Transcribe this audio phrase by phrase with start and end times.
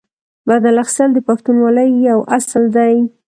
[0.49, 2.93] بدل اخیستل د پښتونولۍ یو اصل دی.